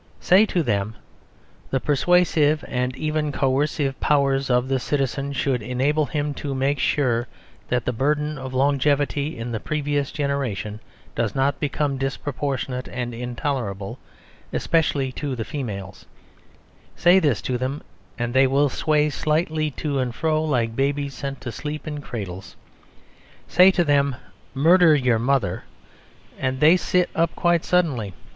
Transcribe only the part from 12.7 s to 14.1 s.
and intolerable,